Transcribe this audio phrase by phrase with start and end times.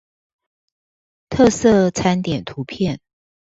[1.29, 2.99] 特色餐點圖片